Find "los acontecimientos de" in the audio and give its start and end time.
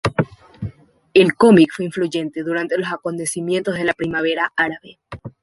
2.75-3.83